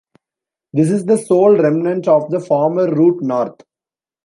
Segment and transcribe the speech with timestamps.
[0.73, 3.61] This is the sole remnant of the former route north.